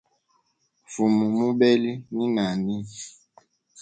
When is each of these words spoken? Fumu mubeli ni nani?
Fumu 0.91 1.25
mubeli 1.37 1.91
ni 2.15 2.25
nani? 2.35 2.75